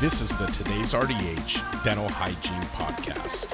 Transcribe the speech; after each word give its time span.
This 0.00 0.20
is 0.20 0.28
the 0.38 0.46
Today's 0.46 0.94
RDH 0.94 1.82
Dental 1.82 2.08
Hygiene 2.08 2.62
Podcast, 2.70 3.50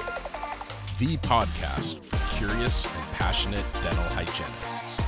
the 0.99 1.17
podcast 1.27 2.05
for 2.05 2.37
curious 2.37 2.85
and 2.85 3.03
passionate 3.13 3.65
dental 3.81 4.03
hygienists. 4.09 5.01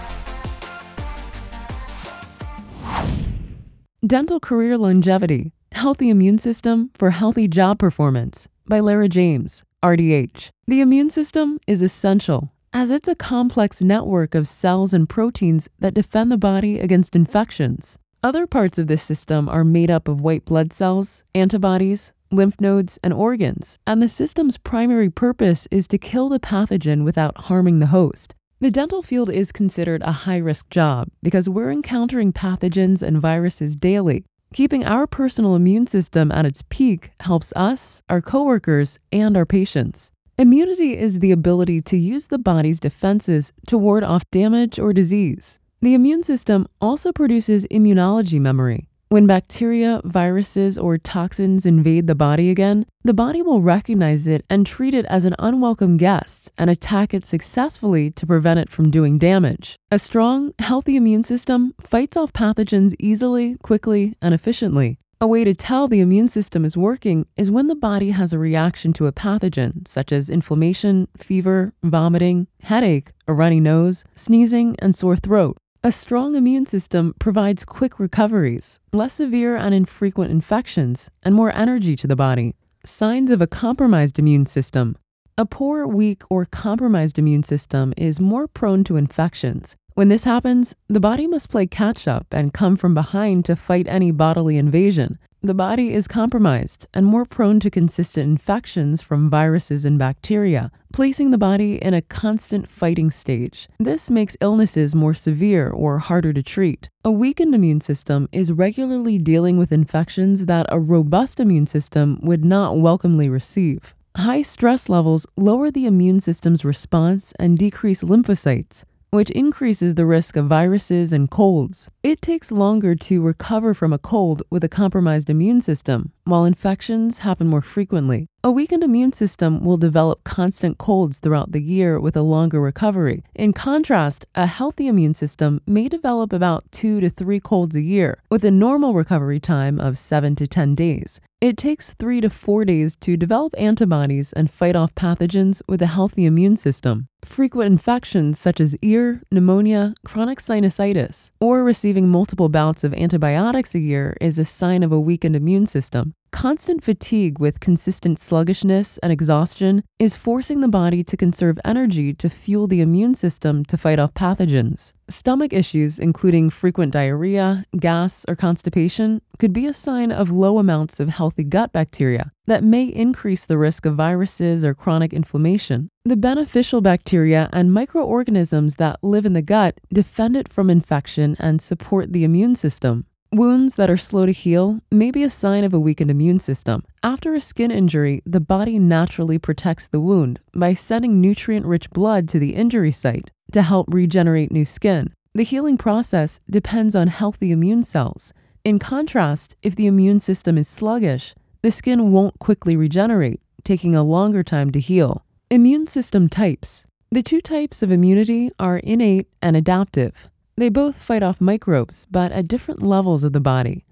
Dental 4.04 4.40
Career 4.40 4.80
Longevity 4.80 5.52
Healthy 5.74 6.10
Immune 6.10 6.40
System 6.40 6.90
for 6.96 7.12
Healthy 7.12 7.48
Job 7.50 7.78
Performance 7.78 8.48
by 8.66 8.80
Lara 8.80 9.08
James, 9.08 9.64
RDH. 9.84 10.50
The 10.66 10.82
immune 10.82 11.12
system 11.12 11.60
is 11.68 11.84
essential 11.84 12.52
as 12.74 12.90
it's 12.90 13.08
a 13.08 13.14
complex 13.14 13.80
network 13.80 14.34
of 14.34 14.48
cells 14.48 14.92
and 14.92 15.08
proteins 15.08 15.70
that 15.78 15.94
defend 15.94 16.32
the 16.32 16.38
body 16.40 16.80
against 16.80 17.16
infections. 17.16 18.00
Other 18.24 18.48
parts 18.48 18.80
of 18.80 18.88
this 18.88 19.04
system 19.04 19.48
are 19.48 19.64
made 19.64 19.92
up 19.92 20.08
of 20.08 20.22
white 20.22 20.44
blood 20.44 20.74
cells, 20.74 21.24
antibodies, 21.36 22.14
lymph 22.32 22.60
nodes, 22.60 22.98
and 23.04 23.14
organs, 23.14 23.78
and 23.86 24.02
the 24.02 24.10
system's 24.10 24.58
primary 24.58 25.10
purpose 25.10 25.68
is 25.70 25.88
to 25.90 26.00
kill 26.00 26.28
the 26.28 26.40
pathogen 26.40 27.04
without 27.04 27.38
harming 27.42 27.78
the 27.80 27.88
host. 27.88 28.34
The 28.60 28.72
dental 28.72 29.04
field 29.04 29.30
is 29.30 29.52
considered 29.52 30.02
a 30.02 30.12
high 30.12 30.38
risk 30.38 30.70
job 30.72 31.10
because 31.22 31.48
we're 31.48 31.72
encountering 31.72 32.34
pathogens 32.34 33.04
and 33.04 33.22
viruses 33.22 33.76
daily. 33.76 34.26
Keeping 34.52 34.84
our 34.84 35.06
personal 35.06 35.56
immune 35.56 35.86
system 35.86 36.32
at 36.32 36.46
its 36.46 36.64
peak 36.70 37.12
helps 37.20 37.54
us, 37.56 38.02
our 38.10 38.22
coworkers, 38.22 38.98
and 39.12 39.38
our 39.38 39.46
patients. 39.46 40.10
Immunity 40.40 40.98
is 40.98 41.20
the 41.20 41.32
ability 41.32 41.84
to 41.84 41.98
use 41.98 42.28
the 42.28 42.40
body's 42.40 42.80
defenses 42.80 43.54
to 43.68 43.78
ward 43.78 44.04
off 44.04 44.24
damage 44.32 44.80
or 44.80 44.92
disease. 44.92 45.60
The 45.80 45.94
immune 45.94 46.24
system 46.24 46.68
also 46.82 47.12
produces 47.12 47.68
immunology 47.68 48.42
memory. 48.42 48.90
When 49.10 49.28
bacteria, 49.28 50.02
viruses, 50.04 50.76
or 50.76 50.98
toxins 50.98 51.68
invade 51.68 52.08
the 52.08 52.16
body 52.16 52.50
again, 52.50 52.88
the 53.04 53.14
body 53.14 53.44
will 53.44 53.62
recognize 53.62 54.26
it 54.26 54.44
and 54.50 54.66
treat 54.66 54.96
it 54.96 55.06
as 55.06 55.24
an 55.24 55.36
unwelcome 55.38 55.98
guest 55.98 56.52
and 56.58 56.72
attack 56.72 57.14
it 57.14 57.26
successfully 57.26 58.10
to 58.12 58.26
prevent 58.26 58.60
it 58.60 58.72
from 58.72 58.90
doing 58.90 59.20
damage. 59.20 59.76
A 59.92 60.00
strong, 60.00 60.52
healthy 60.58 60.96
immune 60.96 61.22
system 61.22 61.76
fights 61.80 62.18
off 62.18 62.34
pathogens 62.34 62.96
easily, 62.98 63.56
quickly, 63.62 64.16
and 64.20 64.34
efficiently. 64.34 64.98
A 65.22 65.28
way 65.28 65.44
to 65.44 65.54
tell 65.54 65.88
the 65.88 66.00
immune 66.00 66.28
system 66.28 66.66
is 66.66 66.76
working 66.76 67.28
is 67.38 67.52
when 67.52 67.68
the 67.68 67.76
body 67.76 68.12
has 68.12 68.34
a 68.34 68.40
reaction 68.40 68.94
to 68.94 69.06
a 69.06 69.12
pathogen, 69.12 69.88
such 69.88 70.12
as 70.12 70.30
inflammation, 70.30 71.08
fever, 71.18 71.74
vomiting, 71.84 72.48
headache, 72.64 73.12
a 73.28 73.34
runny 73.34 73.60
nose, 73.60 74.04
sneezing, 74.16 74.76
and 74.80 74.96
sore 74.96 75.16
throat. 75.16 75.58
A 75.88 75.92
strong 75.94 76.36
immune 76.36 76.66
system 76.66 77.14
provides 77.18 77.64
quick 77.64 77.98
recoveries, 77.98 78.82
less 78.92 79.14
severe 79.14 79.56
and 79.56 79.74
infrequent 79.74 80.32
infections, 80.32 81.10
and 81.24 81.34
more 81.34 81.56
energy 81.56 81.96
to 81.96 82.08
the 82.08 82.16
body. 82.18 82.56
Signs 82.84 83.32
of 83.32 83.42
a 83.42 83.48
compromised 83.48 84.20
immune 84.20 84.48
system. 84.48 84.98
A 85.38 85.46
poor, 85.46 85.88
weak, 85.88 86.24
or 86.30 86.44
compromised 86.44 87.18
immune 87.18 87.44
system 87.44 87.94
is 87.96 88.20
more 88.20 88.50
prone 88.50 88.84
to 88.84 88.98
infections. 88.98 89.78
When 89.94 90.10
this 90.10 90.26
happens, 90.26 90.76
the 90.90 91.00
body 91.00 91.26
must 91.26 91.50
play 91.50 91.66
catch 91.68 92.06
up 92.06 92.28
and 92.32 92.54
come 92.54 92.76
from 92.76 92.94
behind 92.94 93.46
to 93.46 93.56
fight 93.56 93.88
any 93.88 94.12
bodily 94.12 94.58
invasion. 94.58 95.18
The 95.44 95.54
body 95.54 95.94
is 95.94 96.08
compromised 96.08 96.88
and 96.96 97.06
more 97.06 97.24
prone 97.24 97.60
to 97.60 97.70
consistent 97.70 98.28
infections 98.28 99.04
from 99.04 99.30
viruses 99.30 99.86
and 99.86 100.00
bacteria, 100.00 100.72
placing 100.92 101.30
the 101.30 101.38
body 101.38 101.76
in 101.76 101.94
a 101.94 102.02
constant 102.02 102.68
fighting 102.68 103.12
stage. 103.12 103.70
This 103.78 104.10
makes 104.10 104.36
illnesses 104.42 104.96
more 104.96 105.14
severe 105.14 105.70
or 105.70 106.00
harder 106.00 106.34
to 106.34 106.42
treat. 106.42 106.90
A 107.06 107.12
weakened 107.12 107.54
immune 107.54 107.82
system 107.82 108.28
is 108.32 108.52
regularly 108.52 109.20
dealing 109.20 109.58
with 109.58 109.72
infections 109.72 110.48
that 110.48 110.66
a 110.70 110.80
robust 110.80 111.40
immune 111.40 111.68
system 111.68 112.20
would 112.24 112.44
not 112.44 112.80
welcomely 112.80 113.30
receive. 113.30 113.94
High 114.16 114.42
stress 114.42 114.90
levels 114.90 115.28
lower 115.38 115.70
the 115.70 115.86
immune 115.86 116.20
system's 116.20 116.66
response 116.66 117.32
and 117.38 117.56
decrease 117.56 118.02
lymphocytes 118.02 118.86
which 119.10 119.30
increases 119.32 119.96
the 119.96 120.06
risk 120.06 120.36
of 120.36 120.48
viruses 120.48 121.14
and 121.14 121.30
colds. 121.30 121.90
It 122.04 122.22
takes 122.22 122.52
longer 122.52 122.96
to 122.96 123.22
recover 123.22 123.74
from 123.74 123.94
a 123.94 124.00
cold 124.00 124.44
with 124.50 124.64
a 124.64 124.70
compromised 124.70 125.30
immune 125.30 125.62
system, 125.62 126.12
while 126.26 126.46
infections 126.46 127.20
happen 127.20 127.48
more 127.48 127.62
frequently. 127.62 128.28
A 128.44 128.52
weakened 128.52 128.84
immune 128.84 129.14
system 129.14 129.64
will 129.64 129.78
develop 129.78 130.24
constant 130.24 130.78
colds 130.78 131.20
throughout 131.20 131.52
the 131.52 131.62
year 131.62 132.00
with 132.00 132.16
a 132.16 132.22
longer 132.22 132.62
recovery. 132.62 133.24
In 133.36 133.54
contrast, 133.54 134.26
a 134.36 134.46
healthy 134.46 134.88
immune 134.88 135.14
system 135.14 135.62
may 135.66 135.88
develop 135.90 136.32
about 136.32 136.72
two 136.72 137.00
to 137.02 137.10
three 137.10 137.40
colds 137.40 137.76
a 137.76 137.82
year, 137.82 138.22
with 138.30 138.46
a 138.46 138.52
normal 138.52 138.94
recovery 138.94 139.40
time 139.40 139.80
of 139.80 139.98
seven 139.98 140.36
to 140.36 140.48
10 140.48 140.76
days. 140.76 141.20
It 141.40 141.56
takes 141.56 141.94
three 141.94 142.20
to 142.22 142.32
four 142.32 142.66
days 142.66 142.96
to 143.02 143.16
develop 143.16 143.54
antibodies 143.60 144.34
and 144.34 144.50
fight 144.50 144.76
off 144.76 144.96
pathogens 144.96 145.62
with 145.68 145.84
a 145.84 145.86
healthy 145.86 146.26
immune 146.26 146.58
system. 146.58 147.10
Frequent 147.24 147.72
infections 147.72 148.40
such 148.40 148.60
as 148.60 148.76
ear, 148.82 149.22
pneumonia, 149.32 149.94
chronic 150.04 150.40
sinusitis, 150.40 151.30
or 151.40 151.64
receiving 151.64 152.10
multiple 152.10 152.50
bouts 152.50 152.84
of 152.84 152.92
antibiotics 152.96 153.76
a 153.76 153.80
year 153.80 154.18
is 154.20 154.40
a 154.40 154.46
sign 154.46 154.82
of 154.82 154.92
a 154.92 155.00
weakened 155.00 155.36
immune 155.36 155.68
system. 155.68 156.16
Constant 156.32 156.84
fatigue 156.84 157.40
with 157.40 157.60
consistent 157.60 158.20
sluggishness 158.20 158.98
and 159.00 159.12
exhaustion 159.12 159.84
is 159.98 160.18
forcing 160.18 160.60
the 160.60 160.68
body 160.68 161.04
to 161.04 161.18
conserve 161.18 161.60
energy 161.64 162.14
to 162.14 162.30
fuel 162.30 162.68
the 162.68 162.82
immune 162.82 163.16
system 163.16 163.64
to 163.66 163.78
fight 163.78 163.98
off 163.98 164.14
pathogens. 164.14 164.94
Stomach 165.10 165.54
issues, 165.54 165.98
including 165.98 166.50
frequent 166.50 166.92
diarrhea, 166.92 167.66
gas, 167.80 168.26
or 168.28 168.36
constipation, 168.36 169.22
could 169.40 169.54
be 169.54 169.66
a 169.66 169.74
sign 169.74 170.12
of 170.12 170.30
low 170.30 170.60
amounts 170.60 171.00
of 171.00 171.10
healthy 171.10 171.44
gut 171.44 171.72
bacteria 171.72 172.32
that 172.46 172.64
may 172.64 172.86
increase 172.86 173.46
the 173.46 173.58
risk 173.58 173.86
of 173.86 173.96
viruses 173.96 174.64
or 174.64 174.74
chronic 174.74 175.14
inflammation. 175.14 175.90
The 176.04 176.18
beneficial 176.18 176.82
bacteria 176.82 177.50
and 177.54 177.74
microorganisms 177.74 178.76
that 178.76 179.02
live 179.02 179.26
in 179.26 179.34
the 179.34 179.42
gut 179.42 179.80
defend 179.94 180.36
it 180.36 180.52
from 180.52 180.70
infection 180.70 181.38
and 181.40 181.62
support 181.62 182.12
the 182.12 182.24
immune 182.24 182.56
system. 182.56 183.06
Wounds 183.38 183.76
that 183.76 183.92
are 183.92 183.98
slow 183.98 184.26
to 184.26 184.32
heal 184.32 184.80
may 184.92 185.12
be 185.12 185.22
a 185.22 185.30
sign 185.30 185.64
of 185.64 185.72
a 185.72 185.80
weakened 185.80 186.10
immune 186.10 186.40
system. 186.40 186.84
After 187.04 187.36
a 187.36 187.40
skin 187.40 187.70
injury, 187.70 188.24
the 188.26 188.40
body 188.40 188.80
naturally 188.80 189.38
protects 189.38 189.88
the 189.88 190.00
wound 190.00 190.40
by 190.56 190.74
sending 190.74 191.22
nutrient 191.22 191.64
rich 191.64 191.92
blood 191.92 192.28
to 192.30 192.40
the 192.40 192.56
injury 192.56 192.90
site 192.90 193.30
to 193.52 193.62
help 193.62 193.94
regenerate 193.94 194.52
new 194.52 194.66
skin. 194.66 195.14
The 195.36 195.44
healing 195.44 195.78
process 195.78 196.40
depends 196.50 196.96
on 196.96 197.10
healthy 197.10 197.52
immune 197.52 197.84
cells. 197.84 198.34
In 198.64 198.80
contrast, 198.80 199.56
if 199.62 199.76
the 199.76 199.86
immune 199.86 200.20
system 200.20 200.58
is 200.58 200.68
sluggish, 200.68 201.36
the 201.62 201.70
skin 201.70 202.12
won't 202.12 202.40
quickly 202.40 202.76
regenerate, 202.76 203.40
taking 203.64 203.94
a 203.94 204.02
longer 204.02 204.42
time 204.42 204.72
to 204.72 204.80
heal. 204.80 205.24
Immune 205.52 205.86
system 205.86 206.28
types. 206.28 206.88
The 207.12 207.22
two 207.22 207.42
types 207.42 207.84
of 207.84 207.92
immunity 207.92 208.50
are 208.58 208.80
innate 208.80 209.28
and 209.44 209.56
adaptive. 209.56 210.28
They 210.60 210.70
both 210.70 210.96
fight 210.96 211.22
off 211.22 211.40
microbes, 211.40 212.08
but 212.10 212.32
at 212.32 212.48
different 212.48 212.82
levels 212.82 213.24
of 213.24 213.32
the 213.32 213.40
body. 213.40 213.86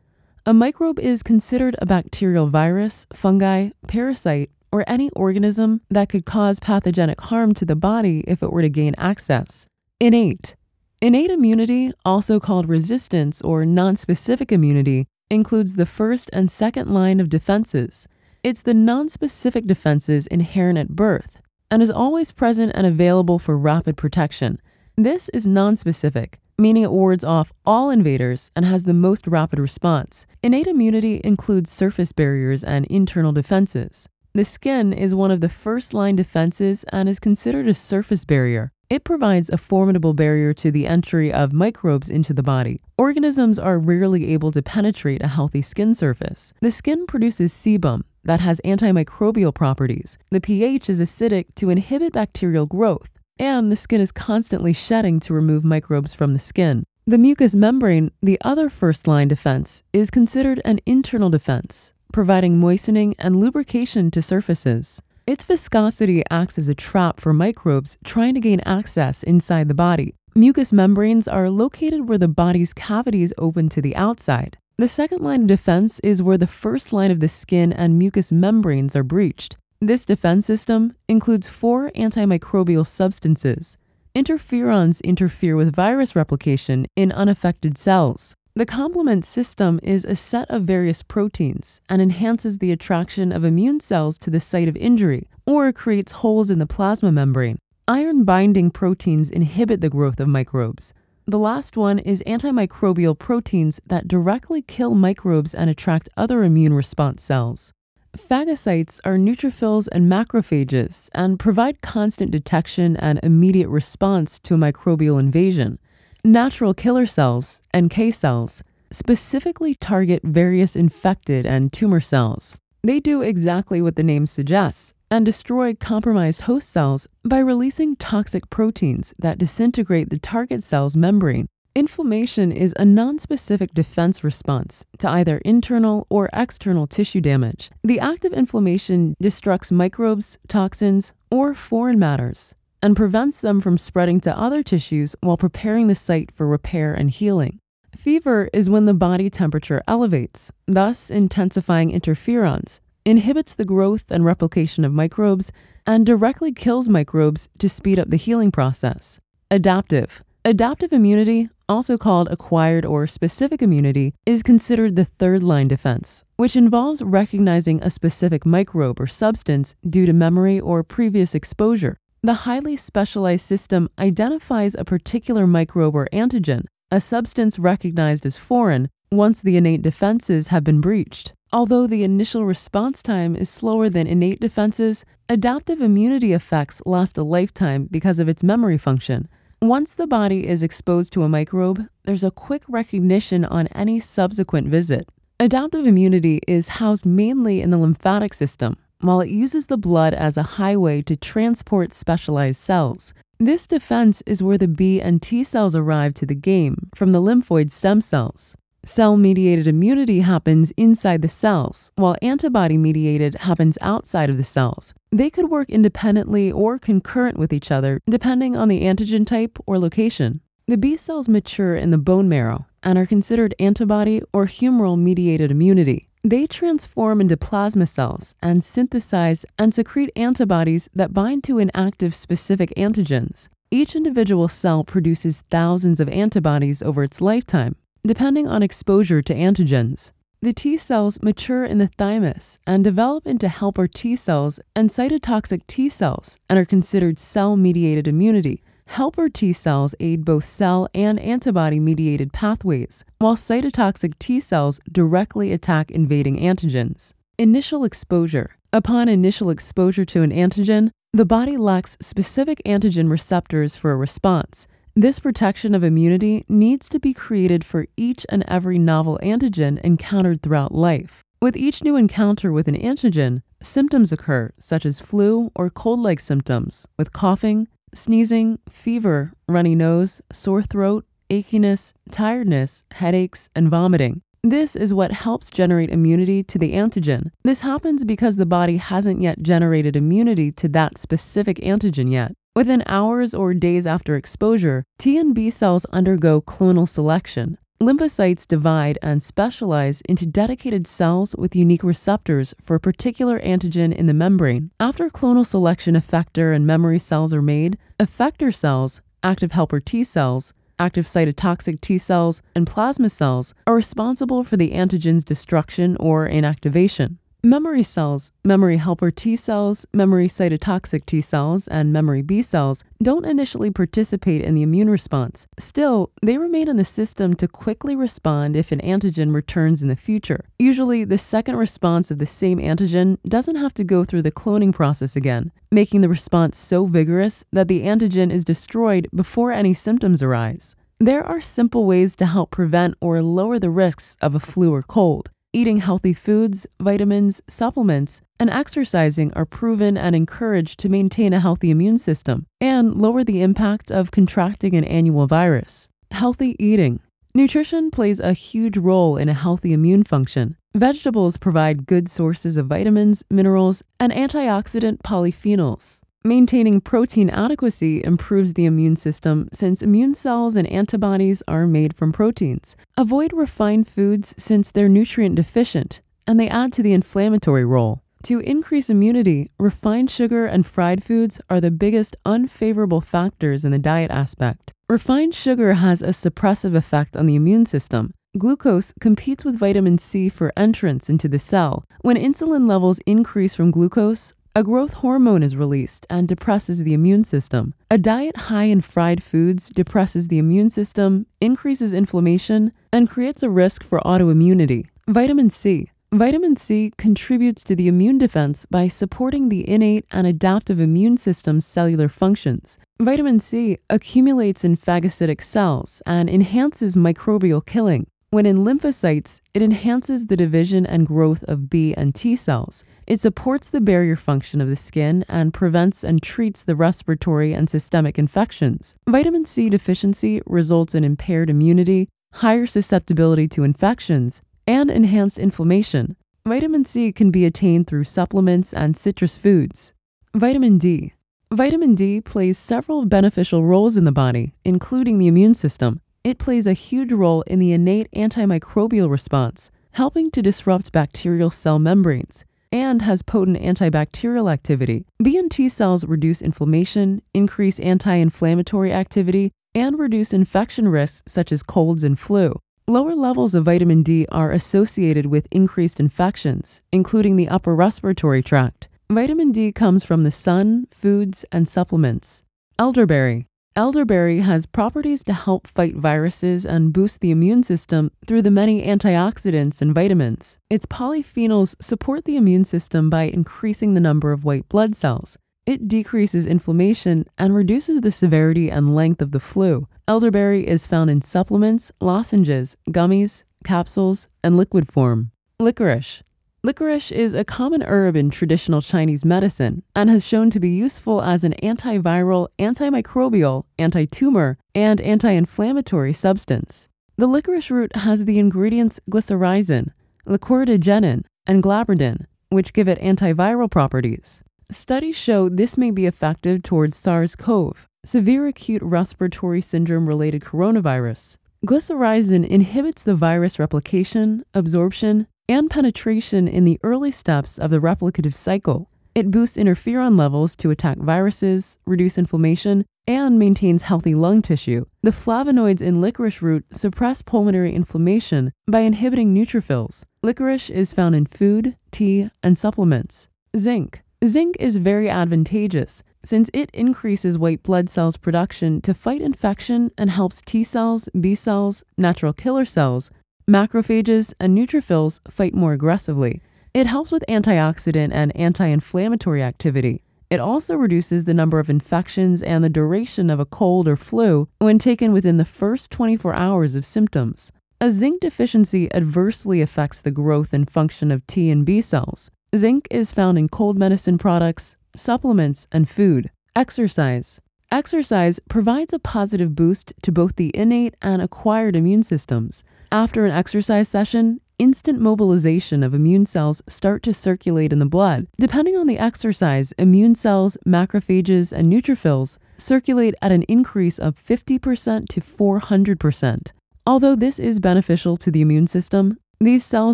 A 0.47 0.53
microbe 0.53 0.99
is 0.99 1.21
considered 1.21 1.75
a 1.77 1.85
bacterial 1.85 2.47
virus, 2.47 3.05
fungi, 3.13 3.69
parasite, 3.87 4.49
or 4.71 4.83
any 4.87 5.11
organism 5.11 5.81
that 5.91 6.09
could 6.09 6.25
cause 6.25 6.59
pathogenic 6.59 7.21
harm 7.21 7.53
to 7.53 7.65
the 7.65 7.75
body 7.75 8.23
if 8.27 8.41
it 8.41 8.51
were 8.51 8.63
to 8.63 8.69
gain 8.69 8.95
access. 8.97 9.67
Innate. 9.99 10.55
Innate 11.01 11.29
immunity, 11.29 11.91
also 12.03 12.39
called 12.39 12.67
resistance 12.67 13.43
or 13.43 13.63
nonspecific 13.63 14.51
immunity, 14.51 15.05
includes 15.29 15.75
the 15.75 15.85
first 15.85 16.31
and 16.33 16.49
second 16.49 16.91
line 16.91 17.19
of 17.19 17.29
defenses. 17.29 18.07
It's 18.43 18.63
the 18.63 18.73
nonspecific 18.73 19.65
defenses 19.65 20.25
inherent 20.27 20.79
at 20.79 20.95
birth 20.95 21.41
and 21.69 21.83
is 21.83 21.91
always 21.91 22.31
present 22.31 22.71
and 22.73 22.87
available 22.87 23.37
for 23.37 23.55
rapid 23.55 23.97
protection. 23.97 24.59
This 24.97 25.29
is 25.29 25.45
nonspecific 25.45 26.35
meaning 26.57 26.83
it 26.83 26.91
wards 26.91 27.23
off 27.23 27.53
all 27.65 27.89
invaders 27.89 28.51
and 28.55 28.65
has 28.65 28.83
the 28.83 28.93
most 28.93 29.27
rapid 29.27 29.59
response. 29.59 30.25
Innate 30.41 30.67
immunity 30.67 31.21
includes 31.23 31.71
surface 31.71 32.11
barriers 32.11 32.63
and 32.63 32.85
internal 32.85 33.31
defenses. 33.31 34.07
The 34.33 34.45
skin 34.45 34.91
is 34.91 35.15
one 35.15 35.31
of 35.31 35.41
the 35.41 35.49
first 35.49 35.93
line 35.93 36.15
defenses 36.15 36.83
and 36.91 37.07
is 37.07 37.19
considered 37.19 37.67
a 37.67 37.73
surface 37.73 38.25
barrier. 38.25 38.71
It 38.89 39.03
provides 39.03 39.49
a 39.49 39.57
formidable 39.57 40.13
barrier 40.13 40.53
to 40.55 40.71
the 40.71 40.85
entry 40.85 41.33
of 41.33 41.53
microbes 41.53 42.09
into 42.09 42.33
the 42.33 42.43
body. 42.43 42.81
Organisms 42.97 43.57
are 43.57 43.79
rarely 43.79 44.31
able 44.33 44.51
to 44.51 44.61
penetrate 44.61 45.23
a 45.23 45.27
healthy 45.27 45.61
skin 45.61 45.93
surface. 45.93 46.53
The 46.61 46.69
skin 46.69 47.07
produces 47.07 47.51
sebum 47.53 48.03
that 48.23 48.41
has 48.41 48.61
antimicrobial 48.63 49.55
properties. 49.55 50.17
The 50.29 50.41
pH 50.41 50.89
is 50.89 51.01
acidic 51.01 51.55
to 51.55 51.69
inhibit 51.69 52.13
bacterial 52.13 52.65
growth 52.65 53.15
and 53.37 53.71
the 53.71 53.75
skin 53.75 54.01
is 54.01 54.11
constantly 54.11 54.73
shedding 54.73 55.19
to 55.21 55.33
remove 55.33 55.63
microbes 55.63 56.13
from 56.13 56.33
the 56.33 56.39
skin. 56.39 56.83
The 57.05 57.17
mucous 57.17 57.55
membrane, 57.55 58.11
the 58.21 58.39
other 58.41 58.69
first 58.69 59.07
line 59.07 59.27
defense, 59.27 59.83
is 59.93 60.09
considered 60.09 60.61
an 60.65 60.79
internal 60.85 61.29
defense, 61.29 61.93
providing 62.11 62.59
moistening 62.59 63.15
and 63.19 63.39
lubrication 63.39 64.09
to 64.11 64.21
surfaces. 64.21 65.01
Its 65.27 65.43
viscosity 65.43 66.23
acts 66.29 66.57
as 66.57 66.69
a 66.69 66.75
trap 66.75 67.19
for 67.19 67.33
microbes 67.33 67.97
trying 68.03 68.33
to 68.33 68.39
gain 68.39 68.59
access 68.65 69.23
inside 69.23 69.67
the 69.67 69.73
body. 69.73 70.15
Mucous 70.35 70.73
membranes 70.73 71.27
are 71.27 71.49
located 71.49 72.09
where 72.09 72.17
the 72.17 72.27
body's 72.27 72.73
cavities 72.73 73.33
open 73.37 73.69
to 73.69 73.81
the 73.81 73.95
outside. 73.95 74.57
The 74.77 74.87
second 74.87 75.21
line 75.21 75.41
of 75.41 75.47
defense 75.47 75.99
is 76.01 76.21
where 76.21 76.37
the 76.37 76.47
first 76.47 76.91
line 76.91 77.09
of 77.09 77.21
the 77.21 77.29
skin 77.29 77.71
and 77.71 77.97
mucous 77.97 78.31
membranes 78.31 78.95
are 78.95 79.03
breached. 79.03 79.55
This 79.81 80.05
defense 80.05 80.45
system 80.45 80.95
includes 81.07 81.47
four 81.47 81.91
antimicrobial 81.91 82.87
substances. 82.87 83.77
Interferons 84.15 85.03
interfere 85.03 85.57
with 85.57 85.75
virus 85.75 86.15
replication 86.15 86.85
in 86.95 87.11
unaffected 87.11 87.77
cells. 87.77 88.33
The 88.55 88.65
complement 88.65 89.25
system 89.25 89.81
is 89.83 90.05
a 90.05 90.15
set 90.15 90.49
of 90.49 90.63
various 90.63 91.03
proteins 91.03 91.81
and 91.89 92.01
enhances 92.01 92.59
the 92.59 92.71
attraction 92.71 93.33
of 93.33 93.43
immune 93.43 93.81
cells 93.81 94.17
to 94.19 94.29
the 94.29 94.39
site 94.39 94.69
of 94.69 94.77
injury 94.77 95.27
or 95.45 95.73
creates 95.73 96.13
holes 96.13 96.49
in 96.49 96.59
the 96.59 96.65
plasma 96.65 97.11
membrane. 97.11 97.59
Iron 97.85 98.23
binding 98.23 98.71
proteins 98.71 99.29
inhibit 99.29 99.81
the 99.81 99.89
growth 99.89 100.21
of 100.21 100.29
microbes. 100.29 100.93
The 101.27 101.37
last 101.37 101.75
one 101.75 101.99
is 101.99 102.23
antimicrobial 102.25 103.19
proteins 103.19 103.81
that 103.85 104.07
directly 104.07 104.61
kill 104.61 104.95
microbes 104.95 105.53
and 105.53 105.69
attract 105.69 106.07
other 106.15 106.43
immune 106.43 106.73
response 106.73 107.23
cells. 107.23 107.73
Phagocytes 108.17 108.99
are 109.03 109.17
neutrophils 109.17 109.87
and 109.91 110.09
macrophages 110.09 111.09
and 111.13 111.37
provide 111.37 111.81
constant 111.81 112.31
detection 112.31 112.95
and 112.97 113.19
immediate 113.23 113.67
response 113.67 114.39
to 114.39 114.55
a 114.55 114.57
microbial 114.57 115.19
invasion. 115.19 115.79
Natural 116.23 116.73
killer 116.73 117.05
cells, 117.05 117.61
NK 117.75 118.13
cells, 118.13 118.63
specifically 118.91 119.75
target 119.75 120.21
various 120.23 120.75
infected 120.75 121.45
and 121.45 121.73
tumor 121.73 121.99
cells. 121.99 122.57
They 122.83 122.99
do 122.99 123.21
exactly 123.21 123.81
what 123.81 123.95
the 123.95 124.03
name 124.03 124.27
suggests 124.27 124.93
and 125.11 125.25
destroy 125.25 125.73
compromised 125.75 126.41
host 126.41 126.69
cells 126.69 127.07
by 127.23 127.39
releasing 127.39 127.95
toxic 127.95 128.49
proteins 128.49 129.13
that 129.19 129.37
disintegrate 129.37 130.09
the 130.09 130.19
target 130.19 130.63
cell's 130.63 130.95
membrane. 130.95 131.47
Inflammation 131.77 132.53
is 132.53 132.73
a 132.79 132.83
nonspecific 132.83 133.73
defense 133.73 134.23
response 134.23 134.85
to 134.97 135.09
either 135.09 135.39
internal 135.39 136.07
or 136.09 136.29
external 136.31 136.87
tissue 136.87 137.19
damage. 137.19 137.69
The 137.83 137.99
act 137.99 138.23
of 138.23 138.31
inflammation 138.31 139.17
destructs 139.21 139.73
microbes, 139.73 140.39
toxins, 140.47 141.13
or 141.29 141.53
foreign 141.53 141.99
matters 141.99 142.55
and 142.81 142.95
prevents 142.95 143.41
them 143.41 143.59
from 143.59 143.77
spreading 143.77 144.21
to 144.21 144.39
other 144.39 144.63
tissues 144.63 145.17
while 145.19 145.35
preparing 145.35 145.87
the 145.87 145.95
site 145.95 146.31
for 146.31 146.47
repair 146.47 146.93
and 146.93 147.09
healing. 147.09 147.59
Fever 147.93 148.49
is 148.53 148.69
when 148.69 148.85
the 148.85 148.93
body 148.93 149.29
temperature 149.29 149.81
elevates, 149.85 150.53
thus 150.67 151.09
intensifying 151.09 151.91
interferons, 151.91 152.79
inhibits 153.03 153.53
the 153.53 153.65
growth 153.65 154.05
and 154.11 154.23
replication 154.23 154.85
of 154.85 154.93
microbes, 154.93 155.51
and 155.85 156.05
directly 156.05 156.53
kills 156.53 156.87
microbes 156.87 157.49
to 157.57 157.67
speed 157.67 157.99
up 157.99 158.09
the 158.09 158.17
healing 158.17 158.51
process. 158.51 159.19
Adaptive. 159.51 160.23
Adaptive 160.45 160.93
immunity, 160.93 161.49
also 161.67 161.97
called 161.97 162.27
acquired 162.31 162.85
or 162.85 163.07
specific 163.07 163.61
immunity, 163.61 164.13
is 164.25 164.43
considered 164.43 164.95
the 164.95 165.05
third 165.05 165.43
line 165.43 165.67
defense, 165.67 166.23
which 166.35 166.55
involves 166.55 167.01
recognizing 167.01 167.81
a 167.81 167.89
specific 167.89 168.45
microbe 168.45 168.99
or 168.99 169.07
substance 169.07 169.75
due 169.89 170.05
to 170.05 170.13
memory 170.13 170.59
or 170.59 170.83
previous 170.83 171.35
exposure. 171.35 171.97
The 172.21 172.45
highly 172.45 172.75
specialized 172.75 173.45
system 173.45 173.89
identifies 173.99 174.75
a 174.75 174.83
particular 174.83 175.45
microbe 175.45 175.95
or 175.95 176.07
antigen, 176.11 176.65
a 176.91 176.99
substance 176.99 177.59
recognized 177.59 178.25
as 178.25 178.37
foreign, 178.37 178.89
once 179.11 179.41
the 179.41 179.57
innate 179.57 179.81
defenses 179.81 180.47
have 180.47 180.63
been 180.63 180.81
breached. 180.81 181.33
Although 181.53 181.87
the 181.87 182.03
initial 182.03 182.45
response 182.45 183.01
time 183.01 183.35
is 183.35 183.49
slower 183.49 183.89
than 183.89 184.07
innate 184.07 184.41
defenses, 184.41 185.05
adaptive 185.29 185.79
immunity 185.81 186.33
effects 186.33 186.81
last 186.85 187.17
a 187.17 187.23
lifetime 187.23 187.87
because 187.89 188.19
of 188.19 188.27
its 188.27 188.43
memory 188.43 188.77
function. 188.77 189.29
Once 189.61 189.93
the 189.93 190.05
body 190.05 190.47
is 190.47 190.61
exposed 190.61 191.13
to 191.13 191.23
a 191.23 191.29
microbe, 191.29 191.87
there's 192.03 192.23
a 192.23 192.31
quick 192.31 192.63
recognition 192.67 193.45
on 193.45 193.67
any 193.67 193.99
subsequent 193.99 194.67
visit. 194.67 195.07
Adaptive 195.39 195.87
immunity 195.87 196.39
is 196.47 196.67
housed 196.67 197.05
mainly 197.05 197.61
in 197.61 197.69
the 197.69 197.77
lymphatic 197.77 198.33
system, 198.33 198.75
while 198.99 199.21
it 199.21 199.29
uses 199.29 199.67
the 199.67 199.77
blood 199.77 200.13
as 200.13 200.37
a 200.37 200.43
highway 200.43 201.01
to 201.01 201.15
transport 201.15 201.93
specialized 201.93 202.59
cells. 202.59 203.13
This 203.39 203.65
defense 203.65 204.21
is 204.25 204.43
where 204.43 204.57
the 204.57 204.67
B 204.67 205.01
and 205.01 205.21
T 205.21 205.43
cells 205.43 205.75
arrive 205.75 206.13
to 206.15 206.25
the 206.25 206.35
game 206.35 206.89
from 206.93 207.11
the 207.11 207.21
lymphoid 207.21 207.71
stem 207.71 208.01
cells. 208.01 208.55
Cell 208.87 209.17
mediated 209.17 209.65
immunity 209.65 210.19
happens 210.19 210.71
inside 210.77 211.23
the 211.23 211.27
cells, 211.27 211.91
while 211.95 212.15
antibody 212.21 212.77
mediated 212.77 213.33
happens 213.33 213.79
outside 213.81 214.29
of 214.29 214.37
the 214.37 214.43
cells. 214.43 214.93
They 215.11 215.31
could 215.31 215.49
work 215.49 215.71
independently 215.71 216.51
or 216.51 216.77
concurrent 216.77 217.35
with 217.35 217.51
each 217.51 217.71
other, 217.71 217.99
depending 218.07 218.55
on 218.55 218.67
the 218.67 218.83
antigen 218.83 219.25
type 219.25 219.57
or 219.65 219.79
location. 219.79 220.41
The 220.67 220.77
B 220.77 220.97
cells 220.97 221.27
mature 221.27 221.75
in 221.75 221.89
the 221.89 221.97
bone 221.97 222.29
marrow 222.29 222.67
and 222.83 222.99
are 222.99 223.07
considered 223.07 223.55
antibody 223.59 224.21
or 224.31 224.45
humoral 224.45 224.99
mediated 224.99 225.49
immunity. 225.49 226.07
They 226.23 226.45
transform 226.45 227.21
into 227.21 227.37
plasma 227.37 227.87
cells 227.87 228.35
and 228.43 228.63
synthesize 228.63 229.47
and 229.57 229.73
secrete 229.73 230.11
antibodies 230.15 230.89
that 230.93 231.11
bind 231.11 231.43
to 231.45 231.57
inactive 231.57 232.13
specific 232.13 232.71
antigens. 232.77 233.49
Each 233.71 233.95
individual 233.95 234.47
cell 234.47 234.83
produces 234.83 235.43
thousands 235.49 235.99
of 235.99 236.07
antibodies 236.09 236.83
over 236.83 237.03
its 237.03 237.19
lifetime, 237.19 237.75
depending 238.05 238.47
on 238.47 238.61
exposure 238.61 239.21
to 239.21 239.33
antigens. 239.33 240.11
The 240.41 240.53
T 240.53 240.77
cells 240.77 241.17
mature 241.23 241.65
in 241.65 241.79
the 241.79 241.87
thymus 241.87 242.59
and 242.67 242.83
develop 242.83 243.25
into 243.25 243.47
helper 243.47 243.87
T 243.87 244.15
cells 244.15 244.59
and 244.75 244.89
cytotoxic 244.89 245.61
T 245.65 245.89
cells 245.89 246.37
and 246.47 246.59
are 246.59 246.65
considered 246.65 247.17
cell 247.17 247.57
mediated 247.57 248.07
immunity. 248.07 248.61
Helper 248.87 249.27
T 249.29 249.51
cells 249.53 249.95
aid 249.99 250.23
both 250.23 250.45
cell 250.45 250.87
and 250.93 251.19
antibody 251.19 251.79
mediated 251.79 252.31
pathways, 252.31 253.03
while 253.17 253.35
cytotoxic 253.35 254.13
T 254.19 254.39
cells 254.39 254.79
directly 254.91 255.51
attack 255.51 255.89
invading 255.89 256.37
antigens. 256.37 257.13
Initial 257.39 257.83
exposure. 257.83 258.55
Upon 258.71 259.09
initial 259.09 259.49
exposure 259.49 260.05
to 260.05 260.21
an 260.21 260.31
antigen, 260.31 260.91
the 261.11 261.25
body 261.25 261.57
lacks 261.57 261.97
specific 262.01 262.61
antigen 262.65 263.09
receptors 263.09 263.75
for 263.75 263.91
a 263.91 263.95
response, 263.95 264.67
this 264.97 265.19
protection 265.19 265.75
of 265.75 265.83
immunity 265.83 266.45
needs 266.47 266.87
to 266.87 266.99
be 266.99 267.13
created 267.13 267.65
for 267.65 267.85
each 267.97 268.25
and 268.29 268.45
every 268.47 268.79
novel 268.79 269.19
antigen 269.21 269.77
encountered 269.81 270.41
throughout 270.41 270.73
life. 270.73 271.21
With 271.41 271.57
each 271.57 271.83
new 271.83 271.97
encounter 271.97 272.49
with 272.53 272.69
an 272.69 272.79
antigen, 272.79 273.41
symptoms 273.61 274.13
occur, 274.13 274.53
such 274.57 274.85
as 274.85 275.01
flu 275.01 275.51
or 275.53 275.69
cold 275.69 275.99
like 275.99 276.21
symptoms, 276.21 276.87
with 276.97 277.11
coughing, 277.11 277.67
sneezing, 277.93 278.57
fever, 278.69 279.33
runny 279.49 279.75
nose, 279.75 280.21
sore 280.31 280.63
throat, 280.63 281.05
achiness, 281.29 281.91
tiredness, 282.09 282.85
headaches, 282.91 283.49
and 283.53 283.69
vomiting. 283.69 284.21
This 284.43 284.77
is 284.77 284.93
what 284.93 285.11
helps 285.11 285.49
generate 285.49 285.89
immunity 285.89 286.41
to 286.43 286.57
the 286.57 286.71
antigen. 286.71 287.31
This 287.43 287.61
happens 287.61 288.05
because 288.05 288.37
the 288.37 288.45
body 288.45 288.77
hasn't 288.77 289.19
yet 289.19 289.41
generated 289.41 289.97
immunity 289.97 290.53
to 290.53 290.69
that 290.69 290.97
specific 290.97 291.57
antigen 291.57 292.11
yet. 292.11 292.33
Within 292.57 292.83
hours 292.85 293.35
or 293.35 293.53
days 293.53 293.85
after 293.85 294.15
exposure, 294.15 294.85
T 294.97 295.17
and 295.17 295.35
B 295.35 295.49
cells 295.49 295.83
undergo 295.91 296.39
clonal 296.39 296.87
selection. 296.87 297.57
Lymphocytes 297.81 298.47
divide 298.47 298.97
and 299.01 299.21
specialize 299.21 299.99
into 300.07 300.25
dedicated 300.25 300.87
cells 300.87 301.35
with 301.35 301.53
unique 301.53 301.83
receptors 301.83 302.55
for 302.61 302.77
a 302.77 302.79
particular 302.79 303.41
antigen 303.41 303.93
in 303.93 304.05
the 304.05 304.13
membrane. 304.13 304.71
After 304.79 305.09
clonal 305.09 305.45
selection, 305.45 305.95
effector 305.95 306.55
and 306.55 306.65
memory 306.65 306.97
cells 306.97 307.33
are 307.33 307.41
made, 307.41 307.77
effector 307.99 308.55
cells, 308.55 309.01
active 309.21 309.51
helper 309.51 309.81
T 309.81 310.05
cells, 310.05 310.53
active 310.79 311.07
cytotoxic 311.07 311.81
T 311.81 311.97
cells, 311.97 312.41
and 312.55 312.65
plasma 312.65 313.09
cells 313.09 313.53
are 313.67 313.75
responsible 313.75 314.45
for 314.45 314.55
the 314.55 314.71
antigen's 314.71 315.25
destruction 315.25 315.97
or 315.99 316.25
inactivation. 316.25 317.19
Memory 317.45 317.83
cells, 317.83 318.31
memory 318.43 318.77
helper 318.77 319.11
T 319.11 319.35
cells, 319.35 319.85
memory 319.93 320.27
cytotoxic 320.27 321.05
T 321.05 321.21
cells, 321.21 321.67
and 321.67 321.93
memory 321.93 322.23
B 322.23 322.41
cells 322.41 322.83
don't 323.03 323.23
initially 323.23 323.69
participate 323.69 324.41
in 324.41 324.55
the 324.55 324.63
immune 324.63 324.89
response. 324.89 325.45
Still, 325.59 326.09
they 326.23 326.39
remain 326.39 326.67
in 326.67 326.77
the 326.77 326.83
system 326.83 327.35
to 327.35 327.47
quickly 327.47 327.95
respond 327.95 328.55
if 328.55 328.71
an 328.71 328.79
antigen 328.79 329.31
returns 329.31 329.83
in 329.83 329.89
the 329.89 329.95
future. 329.95 330.45
Usually, 330.57 331.03
the 331.03 331.19
second 331.19 331.57
response 331.57 332.09
of 332.09 332.17
the 332.17 332.25
same 332.25 332.57
antigen 332.57 333.19
doesn't 333.27 333.57
have 333.57 333.75
to 333.75 333.83
go 333.83 334.03
through 334.03 334.23
the 334.23 334.31
cloning 334.31 334.73
process 334.73 335.15
again, 335.15 335.51
making 335.71 336.01
the 336.01 336.09
response 336.09 336.57
so 336.57 336.87
vigorous 336.87 337.45
that 337.53 337.67
the 337.67 337.83
antigen 337.83 338.31
is 338.31 338.43
destroyed 338.43 339.07
before 339.13 339.51
any 339.51 339.75
symptoms 339.75 340.23
arise. 340.23 340.75
There 340.99 341.23
are 341.23 341.41
simple 341.41 341.85
ways 341.85 342.15
to 342.15 342.25
help 342.25 342.49
prevent 342.49 342.95
or 343.01 343.21
lower 343.21 343.59
the 343.59 343.69
risks 343.69 344.17
of 344.19 344.33
a 344.33 344.39
flu 344.39 344.73
or 344.73 344.81
cold. 344.81 345.29
Eating 345.55 345.77
healthy 345.77 346.13
foods, 346.13 346.67
vitamins, 346.81 347.41
supplements, 347.47 348.19
and 348.37 348.49
exercising 348.49 349.31
are 349.35 349.45
proven 349.45 349.95
and 349.97 350.13
encouraged 350.13 350.77
to 350.81 350.89
maintain 350.89 351.31
a 351.31 351.39
healthy 351.39 351.71
immune 351.71 351.97
system 351.97 352.45
and 352.59 352.93
lower 352.93 353.23
the 353.23 353.41
impact 353.41 353.89
of 353.89 354.11
contracting 354.11 354.75
an 354.75 354.83
annual 354.83 355.27
virus. 355.27 355.87
Healthy 356.11 356.57
eating. 356.59 356.99
Nutrition 357.33 357.89
plays 357.89 358.19
a 358.19 358.33
huge 358.33 358.75
role 358.75 359.15
in 359.15 359.29
a 359.29 359.33
healthy 359.33 359.71
immune 359.71 360.03
function. 360.03 360.57
Vegetables 360.75 361.37
provide 361.37 361.85
good 361.85 362.09
sources 362.09 362.57
of 362.57 362.67
vitamins, 362.67 363.23
minerals, 363.31 363.81
and 363.97 364.11
antioxidant 364.11 365.03
polyphenols. 365.03 366.01
Maintaining 366.25 366.81
protein 366.81 367.29
adequacy 367.29 368.03
improves 368.03 368.53
the 368.53 368.65
immune 368.65 368.95
system 368.95 369.47
since 369.53 369.83
immune 369.83 370.15
cells 370.15 370.55
and 370.55 370.67
antibodies 370.69 371.43
are 371.47 371.67
made 371.67 371.95
from 371.95 372.11
proteins. 372.11 372.75
Avoid 372.97 373.31
refined 373.31 373.87
foods 373.87 374.33
since 374.35 374.71
they're 374.71 374.89
nutrient 374.89 375.35
deficient 375.35 376.01
and 376.25 376.39
they 376.39 376.49
add 376.49 376.73
to 376.73 376.81
the 376.81 376.93
inflammatory 376.93 377.63
role. 377.63 378.01
To 378.23 378.39
increase 378.39 378.89
immunity, 378.89 379.51
refined 379.59 380.09
sugar 380.09 380.47
and 380.47 380.65
fried 380.65 381.03
foods 381.03 381.39
are 381.47 381.61
the 381.61 381.69
biggest 381.69 382.15
unfavorable 382.25 383.01
factors 383.01 383.63
in 383.63 383.69
the 383.69 383.77
diet 383.77 384.09
aspect. 384.09 384.71
Refined 384.89 385.35
sugar 385.35 385.75
has 385.75 386.01
a 386.01 386.07
suppressive 386.07 386.73
effect 386.73 387.15
on 387.15 387.27
the 387.27 387.35
immune 387.35 387.67
system. 387.67 388.15
Glucose 388.35 388.93
competes 388.99 389.45
with 389.45 389.59
vitamin 389.59 389.99
C 389.99 390.29
for 390.29 390.51
entrance 390.57 391.07
into 391.07 391.27
the 391.27 391.37
cell. 391.37 391.85
When 392.01 392.17
insulin 392.17 392.67
levels 392.67 392.99
increase 393.05 393.53
from 393.53 393.69
glucose, 393.69 394.33
a 394.57 394.63
growth 394.63 394.93
hormone 394.93 395.43
is 395.43 395.57
released 395.57 396.07
and 396.09 396.29
depresses 396.29 396.83
the 396.83 396.93
immune 396.93 397.25
system. 397.25 397.73
A 397.91 397.97
diet 397.97 398.37
high 398.47 398.63
in 398.63 398.79
fried 398.79 399.21
foods 399.21 399.67
depresses 399.67 400.29
the 400.29 400.37
immune 400.37 400.69
system, 400.69 401.25
increases 401.41 401.91
inflammation, 401.91 402.71
and 402.93 403.09
creates 403.09 403.43
a 403.43 403.49
risk 403.49 403.83
for 403.83 403.99
autoimmunity. 404.05 404.87
Vitamin 405.09 405.49
C. 405.49 405.91
Vitamin 406.13 406.55
C 406.55 406.93
contributes 406.97 407.63
to 407.65 407.75
the 407.75 407.89
immune 407.89 408.17
defense 408.17 408.65
by 408.67 408.87
supporting 408.87 409.49
the 409.49 409.69
innate 409.69 410.05
and 410.11 410.25
adaptive 410.25 410.79
immune 410.79 411.17
system's 411.17 411.65
cellular 411.65 412.07
functions. 412.07 412.79
Vitamin 413.01 413.41
C 413.41 413.77
accumulates 413.89 414.63
in 414.63 414.77
phagocytic 414.77 415.41
cells 415.41 416.01
and 416.05 416.29
enhances 416.29 416.95
microbial 416.95 417.65
killing. 417.65 418.07
When 418.31 418.45
in 418.45 418.57
lymphocytes, 418.57 419.39
it 419.53 419.61
enhances 419.61 420.25
the 420.25 420.35
division 420.35 420.85
and 420.85 421.07
growth 421.07 421.43
of 421.43 421.69
B 421.69 421.93
and 421.95 422.13
T 422.13 422.35
cells. 422.35 422.83
It 423.07 423.19
supports 423.19 423.69
the 423.69 423.79
barrier 423.79 424.15
function 424.15 424.59
of 424.59 424.67
the 424.67 424.75
skin 424.75 425.23
and 425.29 425.53
prevents 425.53 426.03
and 426.03 426.21
treats 426.21 426.61
the 426.61 426.75
respiratory 426.75 427.53
and 427.53 427.69
systemic 427.69 428.19
infections. 428.19 428.95
Vitamin 429.07 429.45
C 429.45 429.69
deficiency 429.69 430.41
results 430.45 430.95
in 430.95 431.03
impaired 431.03 431.49
immunity, 431.49 432.09
higher 432.33 432.65
susceptibility 432.65 433.47
to 433.47 433.63
infections, 433.63 434.41
and 434.67 434.89
enhanced 434.91 435.37
inflammation. 435.37 436.17
Vitamin 436.45 436.83
C 436.83 437.11
can 437.11 437.31
be 437.31 437.45
attained 437.45 437.87
through 437.87 438.03
supplements 438.03 438.73
and 438.73 438.97
citrus 438.97 439.37
foods. 439.37 439.93
Vitamin 440.33 440.77
D. 440.77 441.13
Vitamin 441.53 441.95
D 441.95 442.19
plays 442.19 442.57
several 442.57 443.05
beneficial 443.05 443.63
roles 443.63 443.95
in 443.95 444.03
the 444.03 444.11
body, 444.11 444.53
including 444.65 445.19
the 445.19 445.27
immune 445.27 445.53
system. 445.53 446.01
It 446.25 446.39
plays 446.39 446.65
a 446.65 446.73
huge 446.73 447.11
role 447.11 447.43
in 447.43 447.59
the 447.59 447.71
innate 447.71 448.09
antimicrobial 448.15 449.11
response, 449.11 449.69
helping 449.91 450.31
to 450.31 450.41
disrupt 450.41 450.91
bacterial 450.91 451.51
cell 451.51 451.77
membranes, 451.77 452.43
and 452.71 453.03
has 453.03 453.21
potent 453.21 453.59
antibacterial 453.59 454.51
activity. 454.51 455.05
B 455.21 455.37
and 455.37 455.51
T 455.51 455.69
cells 455.69 456.03
reduce 456.03 456.41
inflammation, 456.41 457.21
increase 457.35 457.79
anti 457.79 458.15
inflammatory 458.15 458.91
activity, 458.91 459.51
and 459.75 459.99
reduce 459.99 460.33
infection 460.33 460.87
risks 460.87 461.31
such 461.31 461.51
as 461.51 461.61
colds 461.61 462.03
and 462.03 462.17
flu. 462.17 462.59
Lower 462.87 463.13
levels 463.13 463.53
of 463.53 463.65
vitamin 463.65 464.01
D 464.01 464.25
are 464.31 464.51
associated 464.51 465.27
with 465.27 465.47
increased 465.51 465.99
infections, 465.99 466.81
including 466.91 467.35
the 467.35 467.49
upper 467.49 467.75
respiratory 467.75 468.41
tract. 468.41 468.87
Vitamin 469.11 469.51
D 469.51 469.71
comes 469.71 470.03
from 470.03 470.23
the 470.23 470.31
sun, 470.31 470.87
foods, 470.89 471.45
and 471.51 471.69
supplements. 471.69 472.41
Elderberry. 472.79 473.45
Elderberry 473.77 474.39
has 474.39 474.65
properties 474.65 475.21
to 475.25 475.33
help 475.33 475.67
fight 475.67 475.97
viruses 475.97 476.65
and 476.65 476.93
boost 476.93 477.19
the 477.19 477.29
immune 477.29 477.61
system 477.61 478.09
through 478.25 478.41
the 478.41 478.49
many 478.49 478.81
antioxidants 478.83 479.81
and 479.81 479.93
vitamins. 479.93 480.59
Its 480.69 480.85
polyphenols 480.85 481.75
support 481.81 482.23
the 482.23 482.37
immune 482.37 482.63
system 482.63 483.09
by 483.09 483.23
increasing 483.23 483.93
the 483.93 483.99
number 483.99 484.31
of 484.31 484.45
white 484.45 484.69
blood 484.69 484.95
cells. 484.95 485.37
It 485.65 485.89
decreases 485.89 486.45
inflammation 486.45 487.25
and 487.37 487.53
reduces 487.53 487.99
the 487.99 488.11
severity 488.11 488.71
and 488.71 488.95
length 488.95 489.21
of 489.21 489.33
the 489.33 489.41
flu. 489.41 489.89
Elderberry 490.07 490.65
is 490.65 490.87
found 490.87 491.09
in 491.09 491.21
supplements, 491.21 491.91
lozenges, 491.99 492.77
gummies, 492.91 493.43
capsules, 493.65 494.29
and 494.41 494.55
liquid 494.55 494.87
form. 494.87 495.31
Licorice. 495.59 496.23
Licorice 496.65 497.11
is 497.11 497.35
a 497.35 497.45
common 497.45 497.83
herb 497.83 498.15
in 498.15 498.31
traditional 498.31 498.81
Chinese 498.81 499.23
medicine 499.23 499.83
and 499.95 500.09
has 500.09 500.25
shown 500.25 500.49
to 500.49 500.59
be 500.59 500.69
useful 500.69 501.21
as 501.21 501.43
an 501.43 501.53
antiviral, 501.61 502.47
antimicrobial, 502.57 503.65
anti 503.77 504.07
tumor, 504.07 504.57
and 504.73 504.99
anti 505.01 505.29
inflammatory 505.29 506.11
substance. 506.11 506.89
The 507.17 507.27
licorice 507.27 507.69
root 507.69 507.95
has 507.97 508.25
the 508.25 508.39
ingredients 508.39 508.99
glycyrrhizin, 509.11 509.91
liquiritigenin, 510.25 511.25
and 511.45 511.61
glabridin, 511.61 512.25
which 512.49 512.73
give 512.73 512.87
it 512.87 512.99
antiviral 512.99 513.69
properties. 513.69 514.41
Studies 514.71 515.15
show 515.15 515.49
this 515.49 515.77
may 515.77 515.91
be 515.91 516.07
effective 516.07 516.63
towards 516.63 516.97
SARS 516.97 517.35
CoV, 517.35 517.87
severe 518.03 518.47
acute 518.47 518.81
respiratory 518.81 519.61
syndrome 519.61 520.07
related 520.07 520.41
coronavirus. 520.41 521.37
Glycyrrhizin 521.63 522.43
inhibits 522.43 523.03
the 523.03 523.13
virus 523.13 523.59
replication, 523.59 524.43
absorption, 524.55 525.27
and 525.47 525.69
penetration 525.69 526.47
in 526.47 526.63
the 526.63 526.79
early 526.83 527.11
steps 527.11 527.57
of 527.57 527.69
the 527.69 527.79
replicative 527.79 528.33
cycle. 528.33 528.89
It 529.13 529.31
boosts 529.31 529.57
interferon 529.57 530.17
levels 530.17 530.55
to 530.57 530.71
attack 530.71 530.97
viruses, 530.97 531.77
reduce 531.85 532.17
inflammation, 532.17 532.85
and 533.07 533.39
maintains 533.39 533.83
healthy 533.83 534.15
lung 534.15 534.41
tissue. 534.41 534.85
The 535.03 535.11
flavonoids 535.11 535.81
in 535.81 536.01
licorice 536.01 536.41
root 536.41 536.65
suppress 536.71 537.21
pulmonary 537.21 537.73
inflammation 537.73 538.51
by 538.67 538.79
inhibiting 538.81 539.33
neutrophils. 539.33 540.03
Licorice 540.23 540.69
is 540.69 540.93
found 540.93 541.15
in 541.15 541.25
food, 541.25 541.77
tea, 541.91 542.29
and 542.41 542.57
supplements. 542.57 543.27
Zinc. 543.55 544.01
Zinc 544.25 544.55
is 544.59 544.77
very 544.77 545.09
advantageous 545.09 546.03
since 546.25 546.49
it 546.53 546.71
increases 546.73 547.37
white 547.37 547.61
blood 547.61 547.89
cells 547.89 548.17
production 548.17 548.81
to 548.81 548.93
fight 548.93 549.21
infection 549.21 549.91
and 549.97 550.09
helps 550.09 550.41
T 550.41 550.63
cells, 550.63 551.07
B 551.19 551.35
cells, 551.35 551.83
natural 551.97 552.33
killer 552.33 552.65
cells, 552.65 553.11
macrophages, 553.49 554.33
and 554.39 554.57
neutrophils 554.57 555.19
fight 555.29 555.53
more 555.53 555.73
aggressively. 555.73 556.41
It 556.73 556.87
helps 556.87 557.11
with 557.11 557.23
antioxidant 557.29 558.11
and 558.11 558.35
anti 558.35 558.65
inflammatory 558.65 559.41
activity. 559.41 560.03
It 560.29 560.39
also 560.39 560.75
reduces 560.75 561.25
the 561.25 561.33
number 561.33 561.59
of 561.59 561.69
infections 561.69 562.41
and 562.41 562.63
the 562.63 562.69
duration 562.69 563.29
of 563.29 563.39
a 563.39 563.45
cold 563.45 563.87
or 563.87 563.95
flu 563.95 564.47
when 564.57 564.79
taken 564.79 565.13
within 565.13 565.37
the 565.37 565.45
first 565.45 565.91
24 565.91 566.33
hours 566.33 566.75
of 566.75 566.85
symptoms. 566.85 567.51
A 567.79 567.91
zinc 567.91 568.21
deficiency 568.21 568.91
adversely 568.93 569.61
affects 569.61 570.01
the 570.01 570.11
growth 570.11 570.53
and 570.53 570.69
function 570.69 571.11
of 571.11 571.25
T 571.27 571.49
and 571.51 571.65
B 571.65 571.81
cells. 571.81 572.31
Zinc 572.55 572.87
is 572.89 573.11
found 573.11 573.37
in 573.37 573.49
cold 573.49 573.77
medicine 573.77 574.17
products, 574.17 574.77
supplements, 574.95 575.67
and 575.71 575.87
food. 575.87 576.31
Exercise. 576.55 577.39
Exercise 577.71 578.39
provides 578.49 578.93
a 578.93 578.99
positive 578.99 579.55
boost 579.55 579.93
to 580.01 580.11
both 580.11 580.35
the 580.37 580.55
innate 580.55 580.95
and 581.01 581.21
acquired 581.21 581.75
immune 581.75 582.03
systems. 582.03 582.63
After 582.95 583.25
an 583.25 583.31
exercise 583.33 583.89
session, 583.89 584.39
instant 584.57 585.01
mobilization 585.01 585.83
of 585.83 585.93
immune 585.93 586.25
cells 586.25 586.61
start 586.65 587.03
to 587.03 587.13
circulate 587.13 587.73
in 587.73 587.79
the 587.79 587.85
blood. 587.85 588.27
Depending 588.39 588.77
on 588.77 588.87
the 588.87 588.97
exercise, 588.97 589.73
immune 589.73 590.15
cells, 590.15 590.57
macrophages, 590.65 591.51
and 591.51 591.69
neutrophils 591.69 592.37
circulate 592.57 593.13
at 593.21 593.33
an 593.33 593.43
increase 593.49 593.99
of 593.99 594.15
50% 594.15 595.09
to 595.09 595.19
400%. 595.19 596.51
Although 596.87 597.17
this 597.17 597.37
is 597.37 597.59
beneficial 597.59 598.15
to 598.15 598.31
the 598.31 598.39
immune 598.39 598.67
system, 598.67 599.17
these 599.41 599.65
cell 599.65 599.93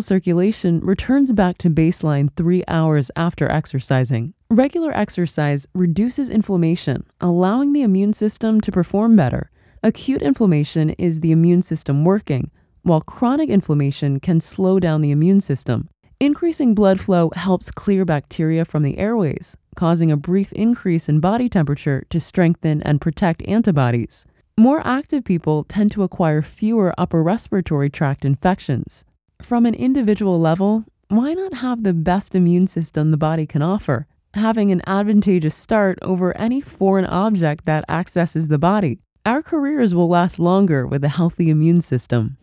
circulation 0.00 0.78
returns 0.78 1.32
back 1.32 1.58
to 1.58 1.70
baseline 1.70 2.32
three 2.36 2.62
hours 2.68 3.10
after 3.16 3.50
exercising. 3.50 4.32
Regular 4.48 4.96
exercise 4.96 5.66
reduces 5.74 6.30
inflammation, 6.30 7.04
allowing 7.20 7.72
the 7.72 7.82
immune 7.82 8.12
system 8.12 8.60
to 8.60 8.70
perform 8.70 9.16
better. 9.16 9.50
Acute 9.82 10.22
inflammation 10.22 10.90
is 10.90 11.18
the 11.18 11.32
immune 11.32 11.62
system 11.62 12.04
working, 12.04 12.52
while 12.82 13.00
chronic 13.00 13.48
inflammation 13.48 14.20
can 14.20 14.40
slow 14.40 14.78
down 14.78 15.00
the 15.00 15.10
immune 15.10 15.40
system. 15.40 15.88
Increasing 16.20 16.74
blood 16.74 17.00
flow 17.00 17.30
helps 17.34 17.70
clear 17.70 18.04
bacteria 18.04 18.64
from 18.64 18.82
the 18.84 18.98
airways, 18.98 19.56
causing 19.74 20.10
a 20.10 20.16
brief 20.16 20.52
increase 20.52 21.08
in 21.08 21.18
body 21.18 21.48
temperature 21.48 22.04
to 22.10 22.20
strengthen 22.20 22.82
and 22.82 23.00
protect 23.00 23.42
antibodies. 23.42 24.24
More 24.56 24.86
active 24.86 25.24
people 25.24 25.64
tend 25.64 25.90
to 25.92 26.02
acquire 26.02 26.42
fewer 26.42 26.94
upper 26.96 27.22
respiratory 27.22 27.90
tract 27.90 28.24
infections. 28.24 29.04
From 29.42 29.66
an 29.66 29.74
individual 29.74 30.38
level, 30.38 30.84
why 31.08 31.34
not 31.34 31.54
have 31.54 31.82
the 31.82 31.92
best 31.92 32.34
immune 32.34 32.66
system 32.66 33.10
the 33.10 33.16
body 33.16 33.46
can 33.46 33.62
offer, 33.62 34.06
having 34.34 34.70
an 34.70 34.82
advantageous 34.86 35.54
start 35.54 35.98
over 36.02 36.36
any 36.36 36.60
foreign 36.60 37.06
object 37.06 37.64
that 37.64 37.84
accesses 37.88 38.48
the 38.48 38.58
body? 38.58 39.00
Our 39.24 39.40
careers 39.40 39.94
will 39.94 40.08
last 40.08 40.40
longer 40.40 40.84
with 40.84 41.04
a 41.04 41.08
healthy 41.08 41.48
immune 41.48 41.80
system. 41.80 42.38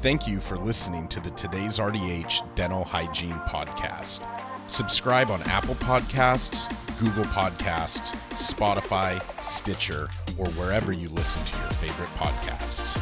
Thank 0.00 0.26
you 0.26 0.40
for 0.40 0.58
listening 0.58 1.06
to 1.08 1.20
the 1.20 1.30
Today's 1.30 1.78
RDH 1.78 2.56
Dental 2.56 2.82
Hygiene 2.82 3.40
Podcast. 3.46 4.26
Subscribe 4.66 5.30
on 5.30 5.40
Apple 5.42 5.76
Podcasts, 5.76 6.68
Google 6.98 7.24
Podcasts, 7.30 8.12
Spotify, 8.32 9.22
Stitcher, 9.40 10.08
or 10.36 10.46
wherever 10.52 10.92
you 10.92 11.08
listen 11.10 11.44
to 11.44 11.58
your 11.60 11.70
favorite 11.74 12.08
podcasts. 12.18 12.98